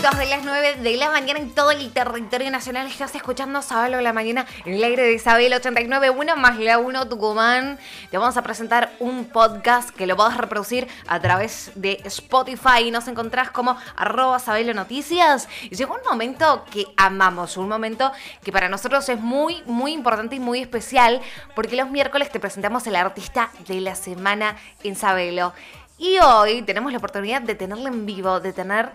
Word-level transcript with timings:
9 0.00 0.10
minutos 0.10 0.18
de 0.18 0.26
las 0.26 0.44
9 0.44 0.76
de 0.76 0.96
la 0.96 1.10
mañana 1.10 1.40
en 1.40 1.50
todo 1.50 1.72
el 1.72 1.90
territorio 1.90 2.50
nacional. 2.52 2.86
Estás 2.86 3.14
escuchando 3.16 3.62
Sábado 3.62 4.00
la 4.00 4.12
mañana 4.12 4.46
en 4.64 4.74
el 4.74 4.84
aire 4.84 5.02
de 5.02 5.14
Isabel 5.14 5.52
89, 5.52 6.10
una 6.10 6.36
más 6.36 6.58
la 6.58 6.78
1 6.78 7.08
Tucumán. 7.08 7.78
Te 8.10 8.16
vamos 8.16 8.36
a 8.36 8.42
presentar 8.42 8.92
un 9.00 9.24
podcast 9.24 9.90
que 9.90 10.06
lo 10.06 10.16
podés 10.16 10.36
reproducir 10.36 10.86
a 11.08 11.18
través 11.20 11.72
de 11.74 12.00
Spotify. 12.04 12.90
Nos 12.92 13.08
encontrás 13.08 13.50
como 13.50 13.76
arroba 13.96 14.38
Sabelo 14.38 14.72
Noticias. 14.72 15.48
Y 15.68 15.74
llegó 15.74 15.94
un 15.94 16.08
momento 16.08 16.64
que 16.70 16.86
amamos, 16.96 17.56
un 17.56 17.68
momento 17.68 18.12
que 18.44 18.52
para 18.52 18.68
nosotros 18.68 19.08
es 19.08 19.20
muy, 19.20 19.62
muy 19.66 19.92
importante 19.92 20.36
y 20.36 20.40
muy 20.40 20.60
especial 20.60 21.20
porque 21.56 21.74
los 21.74 21.90
miércoles 21.90 22.30
te 22.30 22.38
presentamos 22.38 22.86
el 22.86 22.94
artista 22.94 23.50
de 23.66 23.80
la 23.80 23.96
semana 23.96 24.56
en 24.84 24.94
Sabelo. 24.94 25.52
Y 26.00 26.16
hoy 26.20 26.62
tenemos 26.62 26.92
la 26.92 26.98
oportunidad 26.98 27.42
de 27.42 27.56
tenerlo 27.56 27.88
en 27.88 28.06
vivo, 28.06 28.38
de 28.38 28.52
tener 28.52 28.92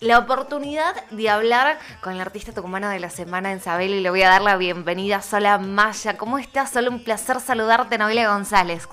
la 0.00 0.18
oportunidad 0.18 0.94
de 1.10 1.28
hablar 1.28 1.78
con 2.02 2.14
el 2.14 2.20
artista 2.22 2.52
tucumano 2.52 2.88
de 2.88 3.00
la 3.00 3.10
semana 3.10 3.52
en 3.52 3.60
y 3.82 4.00
le 4.00 4.08
voy 4.08 4.22
a 4.22 4.30
dar 4.30 4.40
la 4.40 4.56
bienvenida 4.56 5.16
a 5.16 5.22
Sola 5.22 5.58
Maya. 5.58 6.16
¿Cómo 6.16 6.38
estás? 6.38 6.70
Solo 6.70 6.90
un 6.90 7.04
placer 7.04 7.38
saludarte, 7.38 7.98
Noelia 7.98 8.32
González. 8.32 8.88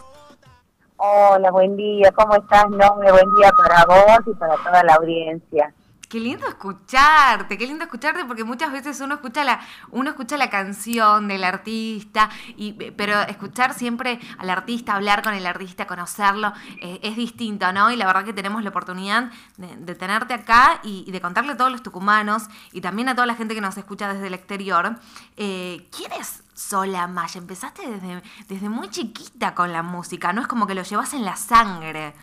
Hola, 0.98 1.50
buen 1.52 1.78
día. 1.78 2.12
¿Cómo 2.12 2.36
estás, 2.36 2.70
Noelia? 2.70 3.12
Buen 3.12 3.36
día 3.40 3.52
para 3.58 3.86
vos 3.86 4.20
y 4.28 4.34
para 4.34 4.56
toda 4.58 4.84
la 4.84 4.96
audiencia. 4.96 5.74
Qué 6.10 6.22
lindo 6.22 6.48
escucharte, 6.48 7.58
qué 7.58 7.68
lindo 7.68 7.84
escucharte 7.84 8.24
porque 8.24 8.46
muchas 8.46 8.72
veces 8.72 9.02
uno 9.02 9.16
escucha 9.16 9.44
la 9.44 9.60
uno 9.92 10.12
escucha 10.12 10.38
la 10.38 10.50
canción 10.50 11.28
del 11.28 11.44
artista 11.44 12.30
y 12.56 12.72
pero 12.72 13.20
escuchar 13.24 13.74
siempre 13.74 14.18
al 14.38 14.50
artista, 14.50 14.94
hablar 14.94 15.22
con 15.22 15.34
el 15.34 15.46
artista, 15.46 15.86
conocerlo 15.86 16.54
eh, 16.82 17.02
es 17.04 17.18
distinto, 17.18 17.74
¿no? 17.74 17.92
Y 17.92 17.98
la 17.98 18.06
verdad 18.06 18.24
que 18.24 18.32
tenemos 18.32 18.64
la 18.64 18.70
oportunidad 18.70 19.32
de, 19.58 19.96
tenerte 19.96 20.34
acá 20.34 20.80
y, 20.82 21.12
de 21.12 21.20
contarle 21.20 21.52
a 21.52 21.58
todos 21.58 21.72
los 21.72 21.84
tucumanos 21.84 22.44
y 22.72 22.80
también 22.80 23.10
a 23.10 23.16
toda 23.16 23.28
la 23.28 23.36
gente 23.36 23.54
que 23.54 23.62
nos 23.62 23.78
escucha 23.78 24.14
desde 24.14 24.28
el 24.28 24.34
exterior 24.34 24.96
eh, 25.36 25.90
quién 25.92 26.14
es 26.14 26.42
Sola 26.54 27.08
Maya. 27.08 27.38
Empezaste 27.38 27.86
desde 27.86 28.24
desde 28.48 28.70
muy 28.70 28.90
chiquita 28.90 29.54
con 29.54 29.74
la 29.74 29.84
música, 29.84 30.32
no 30.32 30.40
es 30.40 30.48
como 30.48 30.68
que 30.68 30.76
lo 30.76 30.84
llevas 30.84 31.14
en 31.14 31.26
la 31.26 31.36
sangre. 31.36 32.14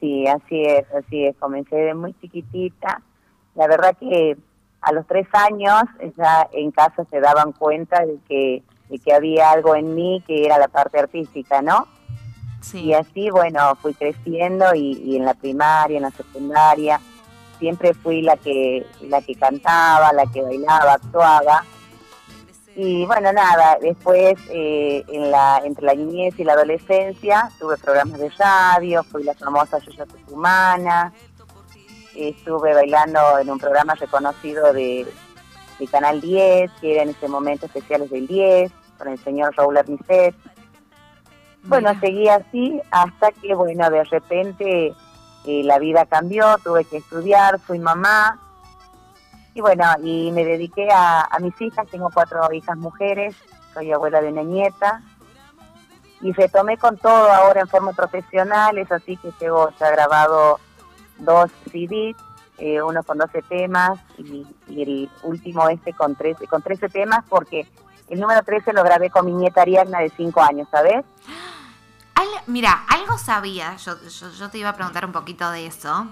Sí, 0.00 0.26
así 0.26 0.62
es, 0.64 0.86
así 0.94 1.26
es. 1.26 1.36
Comencé 1.36 1.76
de 1.76 1.94
muy 1.94 2.14
chiquitita. 2.20 3.02
La 3.54 3.66
verdad 3.66 3.96
que 3.98 4.36
a 4.80 4.92
los 4.92 5.06
tres 5.06 5.26
años 5.32 5.82
ya 6.16 6.48
en 6.52 6.70
casa 6.70 7.04
se 7.10 7.20
daban 7.20 7.52
cuenta 7.52 8.04
de 8.04 8.18
que, 8.28 8.62
de 8.88 8.98
que 8.98 9.12
había 9.12 9.50
algo 9.50 9.74
en 9.74 9.94
mí 9.94 10.22
que 10.26 10.44
era 10.44 10.58
la 10.58 10.68
parte 10.68 10.98
artística, 10.98 11.62
¿no? 11.62 11.86
Sí. 12.60 12.86
Y 12.86 12.94
así, 12.94 13.30
bueno, 13.30 13.74
fui 13.76 13.94
creciendo 13.94 14.74
y, 14.74 14.92
y, 15.04 15.16
en 15.16 15.24
la 15.24 15.34
primaria, 15.34 15.96
en 15.96 16.02
la 16.02 16.10
secundaria, 16.10 17.00
siempre 17.58 17.94
fui 17.94 18.22
la 18.22 18.36
que, 18.36 18.86
la 19.02 19.20
que 19.22 19.34
cantaba, 19.34 20.12
la 20.12 20.26
que 20.26 20.42
bailaba, 20.42 20.94
actuaba. 20.94 21.64
Y 22.80 23.04
bueno, 23.06 23.32
nada, 23.32 23.76
después 23.82 24.38
eh, 24.50 25.04
en 25.08 25.32
la, 25.32 25.60
entre 25.64 25.84
la 25.84 25.94
niñez 25.94 26.38
y 26.38 26.44
la 26.44 26.52
adolescencia 26.52 27.50
tuve 27.58 27.76
programas 27.76 28.20
de 28.20 28.30
radio, 28.30 29.02
fui 29.02 29.24
la 29.24 29.34
famosa 29.34 29.78
Yuya 29.78 30.06
Tucumana, 30.06 31.12
estuve 32.14 32.74
bailando 32.74 33.40
en 33.40 33.50
un 33.50 33.58
programa 33.58 33.96
reconocido 33.96 34.72
de, 34.72 35.12
Canal 35.90 36.20
10, 36.20 36.70
que 36.80 36.94
era 36.94 37.02
en 37.02 37.08
ese 37.08 37.26
momento 37.26 37.66
especiales 37.66 38.10
del 38.10 38.28
10, 38.28 38.70
con 38.96 39.08
el 39.08 39.18
señor 39.24 39.56
Raúl 39.56 39.76
Arnicet. 39.76 40.36
Bueno, 41.64 41.98
seguí 41.98 42.28
así 42.28 42.80
hasta 42.92 43.32
que, 43.32 43.56
bueno, 43.56 43.90
de 43.90 44.04
repente 44.04 44.94
eh, 45.46 45.62
la 45.64 45.80
vida 45.80 46.06
cambió, 46.06 46.58
tuve 46.62 46.84
que 46.84 46.98
estudiar, 46.98 47.58
fui 47.58 47.80
mamá, 47.80 48.38
y 49.58 49.60
bueno, 49.60 49.84
y 50.04 50.30
me 50.30 50.44
dediqué 50.44 50.88
a, 50.92 51.36
mis 51.40 51.60
hijas, 51.60 51.88
tengo 51.88 52.10
cuatro 52.14 52.48
hijas 52.52 52.76
mujeres, 52.76 53.34
soy 53.74 53.90
abuela 53.90 54.20
de 54.20 54.28
una 54.28 54.44
nieta, 54.44 55.02
y 56.20 56.30
retomé 56.32 56.78
con 56.78 56.96
todo 56.96 57.28
ahora 57.32 57.62
en 57.62 57.66
forma 57.66 57.92
profesional, 57.92 58.78
es 58.78 58.92
así 58.92 59.16
que 59.16 59.32
tengo 59.32 59.70
ya 59.80 59.90
grabado 59.90 60.60
dos 61.18 61.50
CDs, 61.72 62.14
eh, 62.58 62.80
uno 62.80 63.02
con 63.02 63.18
12 63.18 63.42
temas 63.42 63.98
y, 64.16 64.46
el 64.68 65.10
último 65.24 65.68
este 65.68 65.92
con 65.92 66.14
13, 66.14 66.46
con 66.46 66.62
13 66.62 66.88
temas 66.88 67.24
porque 67.28 67.66
el 68.08 68.20
número 68.20 68.42
13 68.44 68.72
lo 68.72 68.84
grabé 68.84 69.10
con 69.10 69.26
mi 69.26 69.32
nieta 69.32 69.62
Ariadna 69.62 69.98
de 69.98 70.10
5 70.10 70.40
años, 70.40 70.68
¿sabes? 70.70 71.04
mira, 72.46 72.84
algo 72.88 73.18
sabía, 73.18 73.74
yo, 73.74 73.94
yo, 74.38 74.50
te 74.50 74.58
iba 74.58 74.68
a 74.68 74.76
preguntar 74.76 75.04
un 75.04 75.12
poquito 75.12 75.50
de 75.50 75.66
eso, 75.66 76.06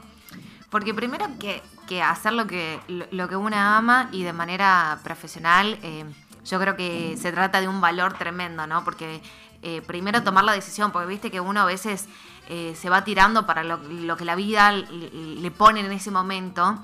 porque 0.68 0.92
primero 0.94 1.26
que, 1.38 1.62
que 1.86 2.02
hacer 2.02 2.32
lo 2.32 2.46
que, 2.46 2.80
lo 3.10 3.28
que 3.28 3.36
uno 3.36 3.56
ama 3.56 4.08
y 4.12 4.22
de 4.22 4.32
manera 4.32 4.98
profesional, 5.02 5.78
eh, 5.82 6.04
yo 6.44 6.60
creo 6.60 6.76
que 6.76 7.16
se 7.16 7.32
trata 7.32 7.60
de 7.60 7.68
un 7.68 7.80
valor 7.80 8.14
tremendo, 8.14 8.66
¿no? 8.66 8.84
Porque 8.84 9.22
eh, 9.62 9.82
primero 9.86 10.22
tomar 10.22 10.44
la 10.44 10.52
decisión, 10.52 10.92
porque 10.92 11.08
viste 11.08 11.30
que 11.30 11.40
uno 11.40 11.62
a 11.62 11.64
veces 11.64 12.08
eh, 12.48 12.76
se 12.78 12.90
va 12.90 13.04
tirando 13.04 13.46
para 13.46 13.64
lo, 13.64 13.80
que 14.16 14.24
la 14.24 14.34
vida 14.34 14.70
le 14.72 15.50
pone 15.50 15.80
en 15.80 15.92
ese 15.92 16.10
momento. 16.10 16.78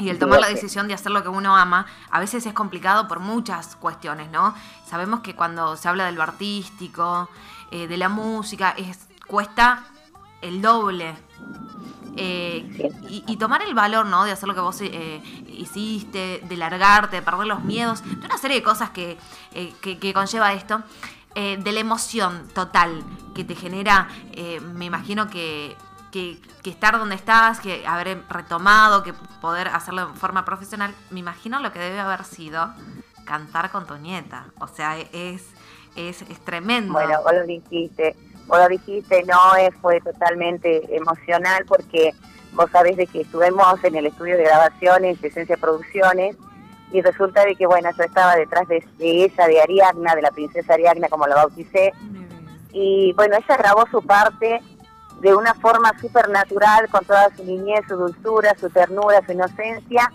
Y 0.00 0.10
el 0.10 0.18
tomar 0.18 0.40
la 0.40 0.48
decisión 0.48 0.86
de 0.86 0.94
hacer 0.94 1.10
lo 1.10 1.24
que 1.24 1.28
uno 1.28 1.56
ama, 1.56 1.86
a 2.10 2.20
veces 2.20 2.46
es 2.46 2.52
complicado 2.52 3.08
por 3.08 3.18
muchas 3.18 3.74
cuestiones, 3.74 4.30
¿no? 4.30 4.54
Sabemos 4.86 5.20
que 5.20 5.34
cuando 5.34 5.76
se 5.76 5.88
habla 5.88 6.06
de 6.06 6.12
lo 6.12 6.22
artístico, 6.22 7.28
de 7.72 7.96
la 7.96 8.08
música, 8.08 8.74
es, 8.78 9.08
cuesta 9.26 9.84
el 10.40 10.62
doble 10.62 11.16
eh, 12.16 12.90
y, 13.08 13.36
tomar 13.36 13.62
el 13.62 13.74
valor, 13.74 14.06
¿no? 14.06 14.24
De 14.24 14.32
hacer 14.32 14.48
lo 14.48 14.54
que 14.54 14.60
vos 14.60 14.80
eh, 14.80 15.20
hiciste, 15.48 16.42
de 16.48 16.56
largarte, 16.56 17.16
de 17.16 17.22
perder 17.22 17.46
los 17.46 17.62
miedos, 17.64 18.02
de 18.02 18.26
una 18.26 18.38
serie 18.38 18.56
de 18.56 18.62
cosas 18.62 18.90
que, 18.90 19.16
eh, 19.52 19.72
que, 19.80 20.12
conlleva 20.12 20.52
esto, 20.52 20.82
de 21.34 21.72
la 21.72 21.78
emoción 21.78 22.48
total 22.52 23.04
que 23.32 23.44
te 23.44 23.54
genera, 23.54 24.08
me 24.74 24.86
imagino 24.86 25.30
que, 25.30 25.76
que, 26.10 26.40
estar 26.64 26.98
donde 26.98 27.14
estás, 27.14 27.60
que 27.60 27.86
haber 27.86 28.24
retomado, 28.28 29.04
que 29.04 29.12
poder 29.40 29.68
hacerlo 29.68 30.08
de 30.08 30.14
forma 30.14 30.44
profesional, 30.44 30.92
me 31.10 31.20
imagino 31.20 31.60
lo 31.60 31.72
que 31.72 31.78
debe 31.78 32.00
haber 32.00 32.24
sido 32.24 32.74
cantar 33.24 33.70
con 33.70 33.86
tu 33.86 33.96
nieta. 33.98 34.46
O 34.58 34.66
sea, 34.66 34.98
es, 34.98 35.44
es, 35.94 36.22
es 36.22 36.44
tremendo. 36.44 36.94
Bueno, 36.94 37.22
vos 37.22 37.32
lo 37.32 37.46
dijiste 37.46 38.16
vos 38.48 38.58
lo 38.58 38.68
dijiste, 38.68 39.22
no 39.24 39.36
fue 39.80 40.00
totalmente 40.00 40.96
emocional 40.96 41.64
porque 41.66 42.14
vos 42.52 42.70
sabés 42.72 42.96
de 42.96 43.06
que 43.06 43.20
estuvimos 43.20 43.84
en 43.84 43.94
el 43.94 44.06
estudio 44.06 44.36
de 44.36 44.44
grabaciones 44.44 45.20
de 45.20 45.28
Esencia 45.28 45.56
Producciones 45.56 46.36
y 46.90 47.02
resulta 47.02 47.44
de 47.44 47.54
que, 47.54 47.66
bueno, 47.66 47.90
yo 47.96 48.02
estaba 48.02 48.34
detrás 48.34 48.66
de, 48.66 48.82
ella, 48.98 49.46
de 49.46 49.60
Ariadna, 49.60 50.14
de 50.14 50.22
la 50.22 50.30
princesa 50.30 50.74
Ariadna, 50.74 51.08
como 51.08 51.26
la 51.26 51.36
bauticé, 51.36 51.92
y 52.72 53.12
bueno, 53.12 53.36
ella 53.36 53.56
grabó 53.58 53.84
su 53.90 54.02
parte 54.02 54.60
de 55.20 55.34
una 55.34 55.52
forma 55.54 55.92
súper 56.00 56.30
natural, 56.30 56.88
con 56.88 57.04
toda 57.04 57.28
su 57.36 57.44
niñez, 57.44 57.80
su 57.86 57.96
dulzura, 57.96 58.54
su 58.58 58.70
ternura, 58.70 59.20
su 59.26 59.32
inocencia, 59.32 60.10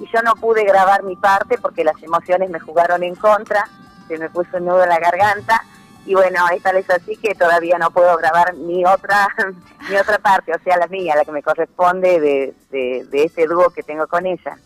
y 0.00 0.06
yo 0.12 0.22
no 0.22 0.34
pude 0.34 0.64
grabar 0.64 1.04
mi 1.04 1.14
parte 1.14 1.58
porque 1.58 1.84
las 1.84 2.02
emociones 2.02 2.50
me 2.50 2.58
jugaron 2.58 3.04
en 3.04 3.14
contra, 3.14 3.68
se 4.08 4.18
me 4.18 4.28
puso 4.30 4.56
un 4.56 4.64
nudo 4.64 4.82
en 4.82 4.88
la 4.88 4.98
garganta, 4.98 5.62
y 6.08 6.14
bueno, 6.14 6.42
esta 6.54 6.72
vez 6.72 6.88
así 6.88 7.16
que 7.18 7.34
todavía 7.34 7.76
no 7.78 7.90
puedo 7.90 8.16
grabar 8.16 8.54
mi 8.54 8.82
otra 8.86 9.28
mi 9.90 9.96
otra 9.96 10.18
parte, 10.18 10.52
o 10.54 10.58
sea, 10.64 10.78
la 10.78 10.86
mía, 10.86 11.14
la 11.14 11.24
que 11.24 11.32
me 11.32 11.42
corresponde 11.42 12.18
de, 12.18 12.54
de, 12.70 13.24
este 13.24 13.46
dúo 13.46 13.68
que 13.70 13.82
tengo 13.82 14.06
con 14.06 14.24
ella. 14.24 14.56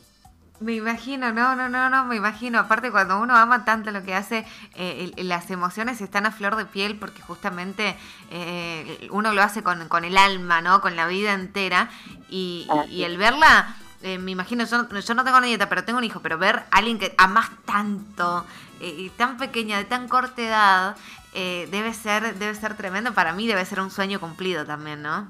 Me 0.61 0.75
imagino, 0.75 1.33
no, 1.33 1.57
no, 1.57 1.69
no, 1.69 1.91
no, 1.91 2.05
me 2.05 2.15
imagino. 2.15 2.61
Aparte, 2.61 2.93
cuando 2.93 3.19
uno 3.21 3.37
ama 3.37 3.65
tanto 3.65 3.91
lo 3.91 4.05
que 4.05 4.15
hace, 4.15 4.47
eh, 4.77 5.11
las 5.17 5.51
emociones 5.51 6.01
están 6.01 6.27
a 6.27 6.31
flor 6.31 6.55
de 6.55 6.65
piel 6.67 6.97
porque 6.97 7.21
justamente 7.21 7.97
eh, 8.31 9.09
uno 9.11 9.33
lo 9.33 9.43
hace 9.43 9.65
con, 9.65 9.89
con, 9.89 10.05
el 10.05 10.17
alma, 10.17 10.61
¿no? 10.61 10.81
Con 10.81 10.95
la 10.95 11.09
vida 11.09 11.33
entera. 11.33 11.91
Y, 12.29 12.69
y, 12.89 13.03
el 13.03 13.19
verla, 13.19 13.75
eh, 14.03 14.19
me 14.19 14.31
imagino, 14.31 14.65
yo, 14.65 14.89
yo 14.89 15.15
no 15.15 15.25
tengo 15.25 15.39
una 15.39 15.47
nieta, 15.47 15.69
pero 15.69 15.85
tengo 15.85 15.99
un 15.99 16.05
hijo, 16.05 16.21
pero 16.21 16.39
ver 16.39 16.57
a 16.57 16.79
alguien 16.79 16.99
que 16.99 17.15
amas 17.19 17.51
tanto, 17.65 18.45
y 18.81 19.11
tan 19.11 19.37
pequeña, 19.37 19.79
de 19.79 19.85
tan 19.85 20.09
corta 20.09 20.43
edad, 20.43 20.97
eh, 21.35 21.67
debe 21.71 21.95
ser 21.95 22.35
debe 22.35 22.55
ser 22.55 22.77
tremendo 22.77 23.15
para 23.15 23.33
mí, 23.33 23.47
debe 23.47 23.65
ser 23.65 23.81
un 23.81 23.91
sueño 23.91 24.21
cumplido 24.21 24.67
también, 24.67 25.01
¿no? 25.01 25.29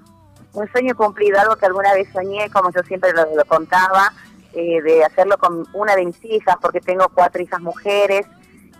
Un 0.52 0.70
sueño 0.72 0.96
cumplido, 0.96 1.38
algo 1.38 1.54
que 1.56 1.66
alguna 1.66 1.94
vez 1.94 2.08
soñé, 2.12 2.50
como 2.50 2.72
yo 2.72 2.82
siempre 2.82 3.12
lo, 3.12 3.44
contaba, 3.44 4.12
eh, 4.52 4.82
de 4.82 5.04
hacerlo 5.04 5.38
con 5.38 5.64
una 5.72 5.94
de 5.94 6.06
mis 6.06 6.24
hijas, 6.24 6.56
porque 6.60 6.80
tengo 6.80 7.08
cuatro 7.14 7.40
hijas 7.40 7.60
mujeres 7.60 8.26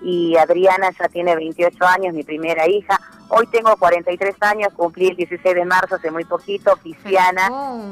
y 0.03 0.37
Adriana 0.37 0.91
ya 0.99 1.09
tiene 1.09 1.37
28 1.37 1.87
años, 1.87 2.13
mi 2.13 2.25
primera 2.25 2.69
hija. 2.69 3.01
Hoy 3.29 3.47
tengo 3.47 3.77
43 3.77 4.35
años, 4.41 4.73
cumplí 4.75 5.07
el 5.07 5.17
16 5.17 5.55
de 5.55 5.65
marzo 5.65 5.95
hace 5.95 6.11
muy 6.11 6.25
poquito, 6.25 6.77
Cristiana, 6.83 7.49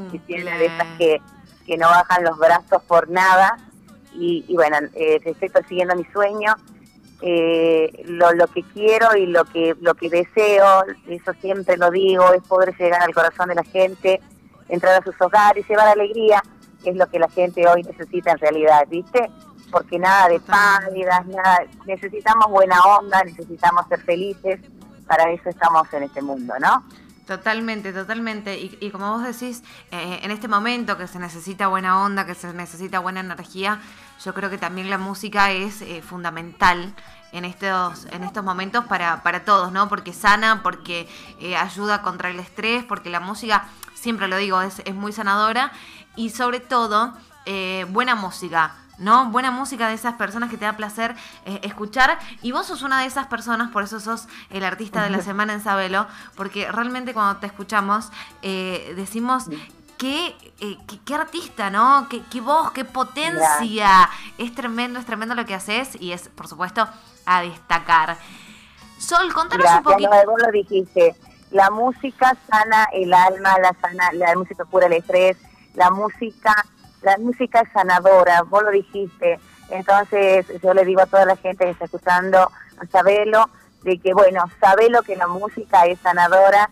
Cristiana 0.09 0.57
de 0.57 0.65
esas 0.65 0.87
que, 0.97 1.21
que 1.71 1.77
no 1.77 1.87
bajan 1.87 2.25
los 2.25 2.37
brazos 2.37 2.83
por 2.83 3.09
nada. 3.09 3.57
Y, 4.13 4.43
y 4.45 4.55
bueno, 4.55 4.75
eh, 4.93 5.21
estoy 5.23 5.47
persiguiendo 5.47 5.95
mi 5.95 6.03
sueño 6.11 6.53
eh, 7.21 8.03
lo, 8.07 8.33
lo 8.33 8.47
que 8.47 8.63
quiero 8.73 9.15
y 9.15 9.27
lo 9.27 9.45
que, 9.45 9.75
lo 9.79 9.93
que 9.93 10.09
deseo, 10.09 10.83
eso 11.07 11.33
siempre 11.39 11.77
lo 11.77 11.91
digo, 11.91 12.33
es 12.33 12.41
poder 12.43 12.75
llegar 12.75 13.03
al 13.03 13.13
corazón 13.13 13.49
de 13.49 13.55
la 13.55 13.63
gente, 13.63 14.19
entrar 14.67 14.99
a 14.99 15.03
sus 15.03 15.19
hogares, 15.21 15.67
llevar 15.67 15.87
alegría. 15.87 16.41
es 16.83 16.95
lo 16.95 17.07
que 17.07 17.19
la 17.19 17.29
gente 17.29 17.67
hoy 17.67 17.83
necesita 17.83 18.31
en 18.31 18.39
realidad, 18.39 18.87
¿viste? 18.89 19.29
Porque 19.71 19.99
nada 19.99 20.29
de 20.29 20.39
pálidas, 20.39 21.25
nada, 21.27 21.59
necesitamos 21.85 22.49
buena 22.49 22.81
onda, 22.81 23.23
necesitamos 23.23 23.85
ser 23.87 24.01
felices, 24.01 24.59
para 25.05 25.31
eso 25.31 25.49
estamos 25.49 25.93
en 25.93 26.03
este 26.03 26.21
mundo, 26.21 26.53
¿no? 26.59 26.83
Totalmente, 27.31 27.93
totalmente. 27.93 28.59
Y, 28.59 28.91
como 28.91 29.09
vos 29.13 29.23
decís, 29.23 29.63
eh, 29.89 30.19
en 30.21 30.31
este 30.31 30.49
momento 30.49 30.97
que 30.97 31.07
se 31.07 31.17
necesita 31.17 31.67
buena 31.67 32.03
onda, 32.03 32.25
que 32.25 32.35
se 32.35 32.51
necesita 32.51 32.99
buena 32.99 33.21
energía, 33.21 33.79
yo 34.25 34.33
creo 34.33 34.49
que 34.49 34.57
también 34.57 34.89
la 34.89 34.97
música 34.97 35.49
es 35.49 35.81
eh, 35.81 36.01
fundamental 36.01 36.93
en 37.31 37.45
estos, 37.45 38.05
en 38.11 38.25
estos 38.25 38.43
momentos 38.43 38.83
para, 38.83 39.23
para 39.23 39.45
todos, 39.45 39.71
¿no? 39.71 39.87
Porque 39.87 40.11
sana, 40.11 40.61
porque 40.61 41.07
eh, 41.39 41.55
ayuda 41.55 42.01
contra 42.01 42.29
el 42.29 42.37
estrés, 42.37 42.83
porque 42.83 43.09
la 43.09 43.21
música, 43.21 43.65
siempre 43.93 44.27
lo 44.27 44.35
digo, 44.35 44.61
es, 44.61 44.79
es 44.83 44.93
muy 44.93 45.13
sanadora 45.13 45.71
y 46.17 46.31
sobre 46.31 46.59
todo 46.59 47.13
buena 47.91 48.15
música. 48.15 48.75
¿No? 49.01 49.25
Buena 49.31 49.51
música 49.51 49.89
de 49.89 49.95
esas 49.95 50.13
personas 50.13 50.49
que 50.49 50.57
te 50.57 50.65
da 50.65 50.77
placer 50.77 51.15
eh, 51.45 51.59
escuchar. 51.63 52.17
Y 52.41 52.51
vos 52.51 52.67
sos 52.67 52.83
una 52.83 53.01
de 53.01 53.07
esas 53.07 53.27
personas, 53.27 53.71
por 53.71 53.83
eso 53.83 53.99
sos 53.99 54.27
el 54.49 54.63
artista 54.63 55.03
de 55.03 55.09
la 55.09 55.21
semana 55.21 55.53
en 55.53 55.61
Sabelo, 55.61 56.07
porque 56.35 56.71
realmente 56.71 57.13
cuando 57.13 57.39
te 57.39 57.47
escuchamos 57.47 58.11
eh, 58.41 58.93
decimos... 58.95 59.45
Qué, 59.97 60.35
eh, 60.59 60.79
qué, 61.05 61.13
artista, 61.13 61.69
¿no? 61.69 62.07
Qué, 62.09 62.23
qué 62.31 62.41
voz, 62.41 62.71
qué 62.71 62.83
potencia. 62.83 64.09
Es 64.39 64.55
tremendo, 64.55 64.97
es 64.97 65.05
tremendo 65.05 65.35
lo 65.35 65.45
que 65.45 65.53
haces 65.53 65.95
y 66.01 66.11
es, 66.11 66.27
por 66.29 66.47
supuesto, 66.47 66.87
a 67.27 67.43
destacar. 67.43 68.17
Sol, 68.97 69.31
contanos 69.31 69.67
un 69.77 69.83
poquito. 69.83 70.09
vos 70.09 70.41
lo 70.43 70.51
dijiste. 70.51 71.15
La 71.51 71.69
música 71.69 72.35
sana 72.49 72.87
el 72.93 73.13
alma, 73.13 73.59
la, 73.59 73.75
sana, 73.79 74.11
la 74.13 74.35
música 74.35 74.65
cura 74.65 74.87
el 74.87 74.93
estrés, 74.93 75.37
la 75.75 75.91
música 75.91 76.65
la 77.01 77.17
música 77.17 77.61
es 77.61 77.71
sanadora, 77.71 78.43
vos 78.43 78.63
lo 78.63 78.71
dijiste. 78.71 79.39
Entonces 79.69 80.45
yo 80.61 80.73
le 80.73 80.85
digo 80.85 81.01
a 81.01 81.05
toda 81.05 81.25
la 81.25 81.35
gente 81.35 81.65
que 81.65 81.71
está 81.71 81.85
escuchando, 81.85 82.39
a 82.39 82.85
Sabelo, 82.91 83.49
de 83.83 83.97
que 83.97 84.13
bueno, 84.13 84.43
sabelo 84.59 85.01
que 85.01 85.15
la 85.15 85.27
música 85.27 85.85
es 85.85 85.99
sanadora. 85.99 86.69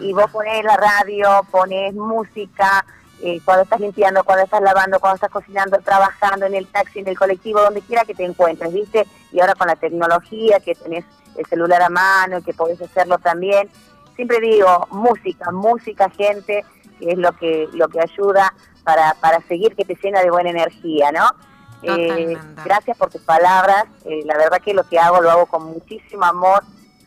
Y, 0.00 0.12
vos 0.12 0.30
ponés 0.30 0.64
la 0.64 0.76
radio, 0.76 1.44
ponés 1.50 1.94
música, 1.94 2.84
eh, 3.22 3.40
cuando 3.44 3.64
estás 3.64 3.80
limpiando, 3.80 4.22
cuando 4.24 4.44
estás 4.44 4.62
lavando, 4.62 5.00
cuando 5.00 5.16
estás 5.16 5.30
cocinando, 5.30 5.78
trabajando 5.78 6.46
en 6.46 6.54
el 6.54 6.66
taxi, 6.66 7.00
en 7.00 7.08
el 7.08 7.18
colectivo, 7.18 7.60
donde 7.60 7.82
quiera 7.82 8.04
que 8.04 8.14
te 8.14 8.24
encuentres, 8.24 8.72
¿viste? 8.72 9.06
Y 9.32 9.40
ahora 9.40 9.54
con 9.54 9.66
la 9.66 9.76
tecnología, 9.76 10.60
que 10.60 10.74
tenés 10.74 11.04
el 11.36 11.46
celular 11.46 11.82
a 11.82 11.90
mano, 11.90 12.42
que 12.42 12.54
podés 12.54 12.80
hacerlo 12.80 13.18
también. 13.18 13.68
Siempre 14.14 14.40
digo, 14.40 14.86
música, 14.90 15.50
música, 15.50 16.10
gente, 16.10 16.64
que 16.98 17.12
es 17.12 17.18
lo 17.18 17.32
que, 17.32 17.68
lo 17.72 17.88
que 17.88 18.00
ayuda 18.00 18.52
para, 18.90 19.14
para 19.20 19.40
seguir 19.42 19.76
que 19.76 19.84
te 19.84 19.96
llena 20.02 20.20
de 20.20 20.30
buena 20.30 20.50
energía, 20.50 21.12
¿no? 21.12 21.30
Eh, 21.82 22.36
gracias 22.64 22.96
por 22.96 23.08
tus 23.08 23.22
palabras, 23.22 23.84
eh, 24.04 24.22
la 24.24 24.36
verdad 24.36 24.60
que 24.60 24.74
lo 24.74 24.82
que 24.82 24.98
hago 24.98 25.20
lo 25.20 25.30
hago 25.30 25.46
con 25.46 25.64
muchísimo 25.64 26.24
amor, 26.24 26.64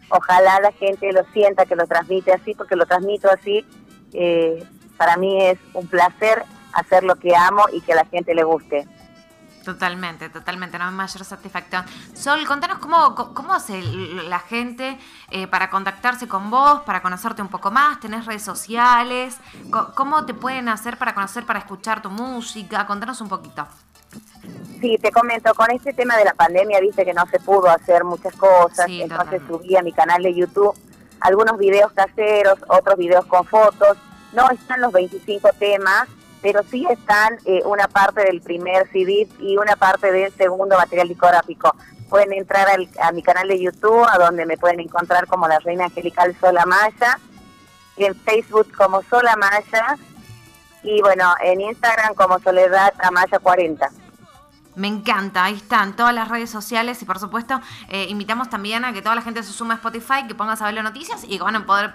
ojalá 0.08 0.62
la 0.62 0.72
gente 0.72 1.12
lo 1.12 1.26
sienta, 1.34 1.66
que 1.66 1.76
lo 1.76 1.86
transmite 1.86 2.32
así, 2.32 2.56
porque 2.56 2.78
lo 2.78 2.86
transmito 2.86 3.30
así, 3.30 3.66
eh, 4.14 4.64
para 4.98 5.18
mí 5.18 5.44
es 5.44 5.60
un 5.74 5.86
placer 5.88 6.44
hacer 6.72 7.04
lo 7.04 7.16
que 7.16 7.36
amo 7.36 7.66
y 7.74 7.82
que 7.82 7.92
a 7.92 7.98
la 7.98 8.06
gente 8.06 8.34
le 8.34 8.44
guste. 8.44 8.88
Totalmente, 9.64 10.30
totalmente, 10.30 10.78
no 10.78 10.86
hay 10.86 10.92
mayor 10.92 11.24
satisfacción. 11.24 11.86
Sol, 12.14 12.46
contanos 12.46 12.80
cómo, 12.80 13.16
cómo 13.34 13.54
hace 13.54 13.82
la 13.82 14.40
gente 14.40 14.98
eh, 15.32 15.48
para 15.48 15.70
contactarse 15.70 16.28
con 16.28 16.50
vos, 16.50 16.82
para 16.82 17.02
conocerte 17.02 17.42
un 17.42 17.48
poco 17.48 17.72
más, 17.72 18.00
tenés 18.00 18.26
redes 18.26 18.44
sociales, 18.44 19.38
cómo 19.96 20.26
te 20.26 20.34
pueden 20.34 20.68
hacer 20.68 20.98
para 20.98 21.14
conocer, 21.14 21.46
para 21.46 21.60
escuchar 21.60 22.02
tu 22.02 22.10
música, 22.10 22.86
contanos 22.86 23.22
un 23.22 23.30
poquito. 23.30 23.66
Sí, 24.82 24.98
te 25.02 25.12
comento, 25.12 25.54
con 25.54 25.72
este 25.72 25.94
tema 25.94 26.18
de 26.18 26.26
la 26.26 26.34
pandemia, 26.34 26.82
viste 26.82 27.06
que 27.06 27.14
no 27.14 27.26
se 27.28 27.40
pudo 27.40 27.70
hacer 27.70 28.04
muchas 28.04 28.36
cosas, 28.36 28.86
entonces 28.90 29.42
subí 29.48 29.78
a 29.78 29.82
mi 29.82 29.94
canal 29.94 30.22
de 30.22 30.34
YouTube 30.34 30.78
algunos 31.24 31.58
videos 31.58 31.92
caseros, 31.94 32.60
otros 32.68 32.98
videos 32.98 33.26
con 33.26 33.46
fotos, 33.46 33.98
no 34.34 34.50
están 34.52 34.82
los 34.82 34.92
25 34.92 35.50
temas, 35.58 36.10
pero 36.44 36.62
sí 36.70 36.86
están 36.90 37.40
eh, 37.46 37.62
una 37.66 37.88
parte 37.88 38.22
del 38.26 38.42
primer 38.42 38.88
CD 38.92 39.28
y 39.40 39.58
una 39.58 39.78
parte 39.78 40.12
del 40.12 40.32
segundo 40.34 40.78
material 40.78 41.08
discográfico. 41.08 41.74
Pueden 42.10 42.34
entrar 42.34 42.68
a 43.02 43.12
mi 43.14 43.24
canal 43.24 43.48
de 43.48 43.60
YouTube, 43.60 44.06
a 44.08 44.20
donde 44.20 44.46
me 44.46 44.58
pueden 44.58 44.82
encontrar 44.82 45.26
como 45.26 45.48
la 45.48 45.58
Reina 45.60 45.86
Angelical 45.86 46.36
Sola 46.40 46.66
Maya, 46.66 47.18
en 47.96 48.14
Facebook 48.14 48.72
como 48.78 49.02
Sola 49.04 49.36
Maya, 49.38 49.98
y 50.84 51.02
bueno, 51.02 51.34
en 51.42 51.62
Instagram 51.62 52.14
como 52.14 52.38
Soledad 52.40 52.94
Amaya 53.00 53.40
40. 53.40 53.90
Me 54.76 54.88
encanta, 54.88 55.44
ahí 55.44 55.54
están 55.54 55.96
todas 55.96 56.16
las 56.16 56.28
redes 56.28 56.50
sociales 56.50 57.00
y 57.02 57.06
por 57.06 57.20
supuesto 57.20 57.62
eh, 57.90 58.08
invitamos 58.10 58.50
también 58.50 58.84
a 58.86 58.92
que 58.92 59.04
toda 59.04 59.14
la 59.14 59.22
gente 59.22 59.44
se 59.44 59.54
sume 59.54 59.74
a 59.74 59.78
Spotify, 59.78 60.26
que 60.28 60.34
ponga 60.34 60.54
a 60.54 60.56
saber 60.56 60.74
las 60.74 60.84
noticias 60.84 61.24
y 61.26 61.38
que 61.38 61.44
van 61.44 61.56
a 61.56 61.66
poder 61.66 61.94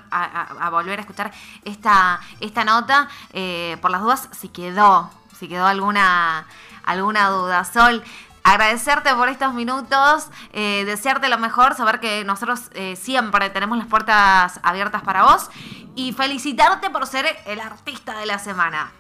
volver 0.70 1.00
a 1.00 1.02
escuchar 1.02 1.32
esta, 1.64 2.20
esta 2.38 2.64
nota 2.64 3.08
eh, 3.32 3.76
por 3.80 3.90
las 3.90 4.00
dudas 4.00 4.28
si 4.30 4.48
quedó, 4.48 5.10
si 5.36 5.48
quedó 5.48 5.66
alguna, 5.66 6.46
alguna 6.84 7.30
duda. 7.30 7.64
Sol, 7.64 8.04
agradecerte 8.44 9.12
por 9.14 9.28
estos 9.28 9.54
minutos, 9.54 10.28
eh, 10.52 10.84
desearte 10.86 11.28
lo 11.28 11.38
mejor, 11.38 11.74
saber 11.74 11.98
que 11.98 12.24
nosotros 12.24 12.70
siempre 12.94 13.50
tenemos 13.50 13.76
las 13.76 13.88
puertas 13.88 14.60
abiertas 14.62 15.02
para 15.02 15.24
vos 15.24 15.50
y 15.96 16.12
felicitarte 16.12 16.90
por 16.90 17.08
ser 17.08 17.26
el 17.44 17.60
artista 17.60 18.16
de 18.18 18.26
la 18.26 18.38
semana. 18.38 18.92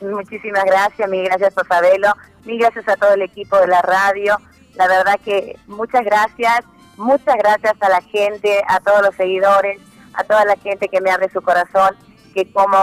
Muchísimas 0.00 0.64
gracias, 0.64 1.08
mil 1.08 1.24
gracias 1.24 1.54
por 1.54 1.66
saberlo, 1.66 2.08
mil 2.44 2.58
gracias 2.58 2.86
a 2.88 2.96
todo 2.96 3.14
el 3.14 3.22
equipo 3.22 3.58
de 3.58 3.68
la 3.68 3.80
radio. 3.80 4.36
La 4.74 4.88
verdad 4.88 5.18
que 5.24 5.58
muchas 5.66 6.04
gracias, 6.04 6.60
muchas 6.98 7.34
gracias 7.36 7.74
a 7.80 7.88
la 7.88 8.02
gente, 8.02 8.62
a 8.68 8.80
todos 8.80 9.00
los 9.02 9.14
seguidores, 9.14 9.80
a 10.12 10.24
toda 10.24 10.44
la 10.44 10.56
gente 10.56 10.88
que 10.88 11.00
me 11.00 11.10
abre 11.10 11.30
su 11.30 11.40
corazón, 11.40 11.96
que 12.34 12.50
como 12.52 12.76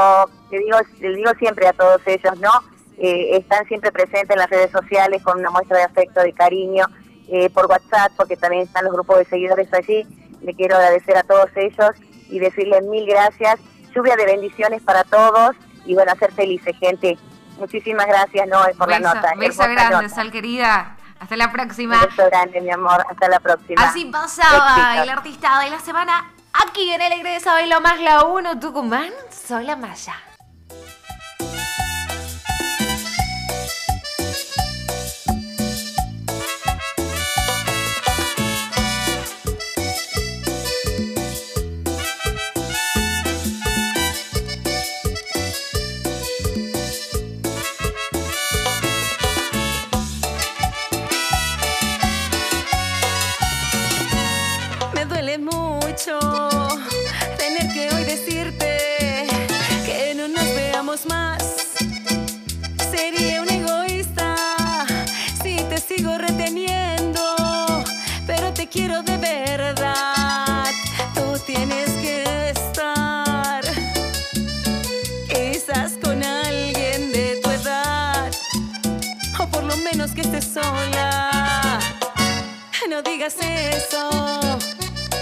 te 0.50 0.58
digo, 0.58 0.78
le 1.00 1.16
digo 1.16 1.32
siempre 1.38 1.68
a 1.68 1.74
todos 1.74 2.02
ellos, 2.08 2.40
¿no? 2.40 2.52
Eh, 2.98 3.38
están 3.38 3.66
siempre 3.68 3.92
presentes 3.92 4.32
en 4.32 4.38
las 4.38 4.50
redes 4.50 4.72
sociales 4.72 5.22
con 5.22 5.40
una 5.40 5.52
muestra 5.52 5.78
de 5.78 5.84
afecto, 5.84 6.22
de 6.22 6.34
cariño, 6.34 6.86
eh, 7.28 7.50
por 7.52 7.68
WhatsApp, 7.68 8.12
porque 8.18 8.38
también 8.38 8.64
están 8.64 8.86
los 8.86 8.94
grupos 8.94 9.20
de 9.20 9.26
seguidores 9.26 9.72
allí. 9.72 10.04
Le 10.42 10.54
quiero 10.56 10.76
agradecer 10.76 11.16
a 11.18 11.24
todos 11.24 11.50
ellos 11.56 11.92
y 12.30 12.40
decirles 12.40 12.84
mil 12.84 13.06
gracias. 13.06 13.60
Lluvia 13.96 14.16
de 14.16 14.26
bendiciones 14.26 14.82
para 14.82 15.04
todos 15.04 15.56
y 15.86 15.94
bueno, 15.94 16.14
ser 16.18 16.32
felices, 16.34 16.76
gente. 16.80 17.18
Muchísimas 17.58 18.08
gracias, 18.08 18.48
Noé, 18.48 18.74
por 18.76 18.90
la 18.90 19.00
nota. 19.00 19.34
Beso 19.38 19.64
grande, 19.64 20.10
Sal 20.10 20.32
querida. 20.32 20.98
Hasta 21.20 21.38
la 21.38 21.52
próxima. 21.52 22.02
beso 22.06 22.26
grande, 22.30 22.60
mi 22.62 22.72
amor. 22.72 23.06
Hasta 23.10 23.30
la 23.30 23.40
próxima. 23.40 23.82
Así 23.82 24.06
pasaba 24.06 25.02
el 25.02 25.10
artista 25.10 25.60
de 25.60 25.70
la 25.70 25.80
semana 25.80 26.32
aquí 26.54 26.90
en 26.92 27.02
el 27.02 27.14
Alegre 27.14 27.32
de 27.32 27.40
Sabelo 27.40 27.80
Más 27.82 28.00
La 28.00 28.26
1 28.26 28.60
Tucumán. 28.60 29.12
Soy 29.30 29.66
la 29.66 29.76
Maya. 29.76 30.16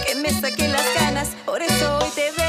que 0.07 0.15
me 0.15 0.31
saqué 0.31 0.67
las 0.67 0.83
ganas, 0.95 1.29
por 1.45 1.61
eso 1.61 1.99
hoy 1.99 2.09
te 2.15 2.31
veo. 2.31 2.40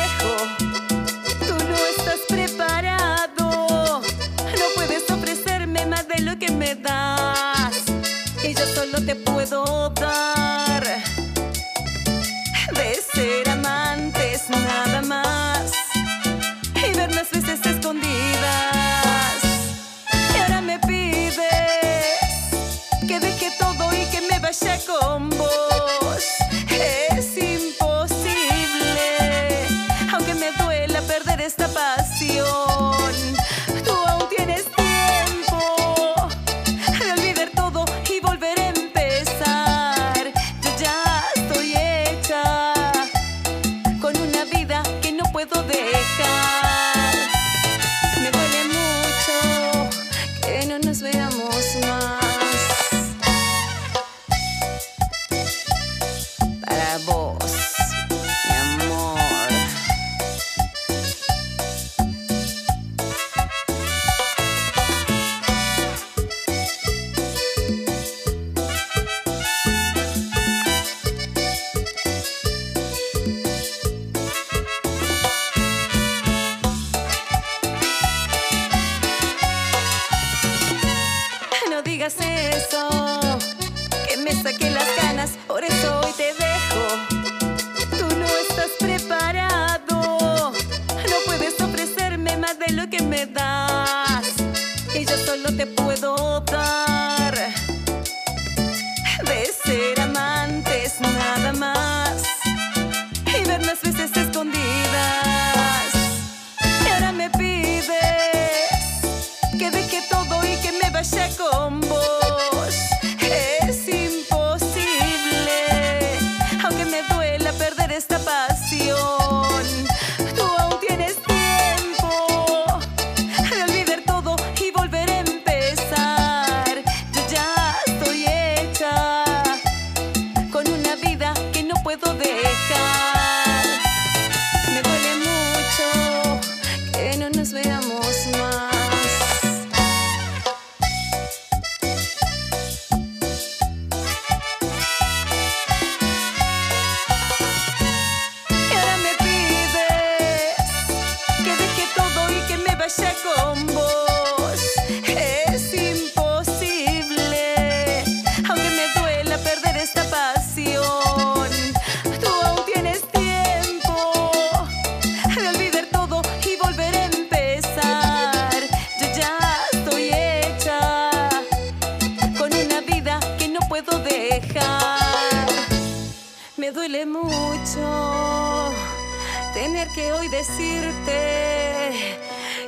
Que 179.89 180.13
hoy 180.13 180.29
decirte 180.29 181.93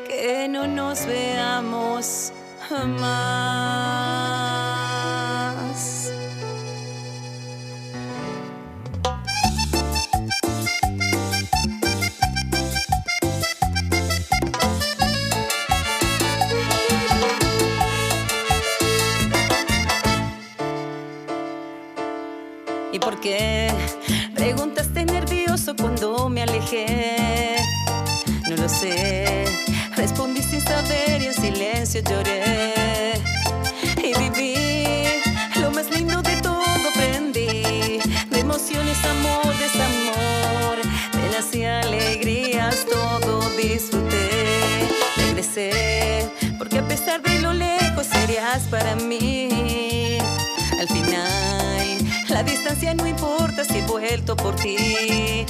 que 0.08 0.48
no 0.48 0.66
nos 0.66 1.06
veamos 1.06 2.32
jamás. 2.68 4.53
Penas 41.44 41.54
y 41.54 41.64
alegrías, 41.64 42.86
todo 42.90 43.40
disfruté. 43.56 44.88
Regresé, 45.16 46.28
porque 46.58 46.78
a 46.78 46.86
pesar 46.86 47.22
de 47.22 47.40
lo 47.40 47.52
lejos 47.52 48.06
serías 48.06 48.62
para 48.70 48.94
mí. 48.96 50.18
Al 50.78 50.88
final, 50.88 51.98
la 52.28 52.42
distancia 52.42 52.94
no 52.94 53.06
importa 53.06 53.64
si 53.64 53.78
he 53.78 53.82
vuelto 53.82 54.36
por 54.36 54.54
ti. 54.56 55.46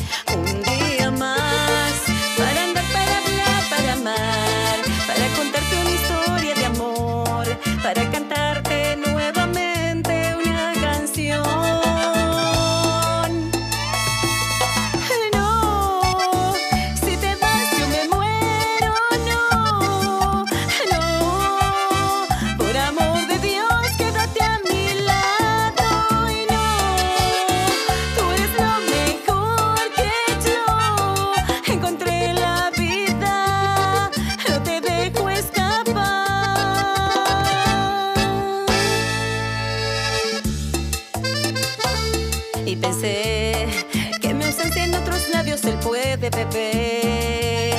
Beber. 46.31 47.75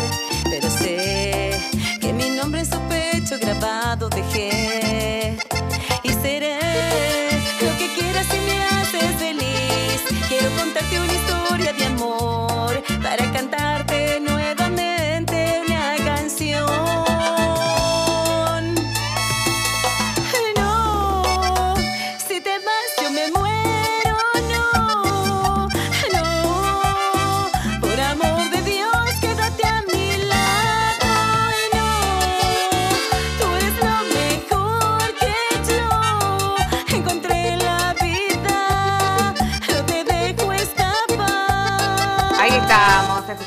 Pero 0.50 0.70
sé 0.70 1.52
que 2.00 2.14
mi 2.14 2.30
nombre 2.30 2.62
en 2.62 2.66
su 2.66 2.80
pecho 2.88 3.38
grabado 3.40 4.10
dejé. 4.10 4.85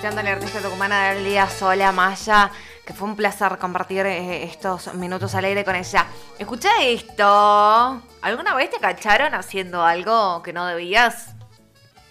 Escuchando 0.09 0.31
a 0.31 0.33
artista 0.33 0.61
tucumana 0.61 1.11
del 1.11 1.25
día 1.25 1.47
Sola 1.51 1.93
Maya, 1.93 2.51
que 2.87 2.95
fue 2.95 3.07
un 3.07 3.15
placer 3.15 3.59
compartir 3.59 4.07
eh, 4.07 4.45
estos 4.45 4.95
minutos 4.95 5.35
al 5.35 5.45
aire 5.45 5.67
con 5.67 5.75
ella. 5.75 6.07
Escucha 6.39 6.71
esto. 6.83 8.03
¿Alguna 8.23 8.55
vez 8.55 8.71
te 8.71 8.79
cacharon 8.79 9.35
haciendo 9.35 9.85
algo 9.85 10.43
que 10.43 10.55
no 10.55 10.65
debías? 10.65 11.38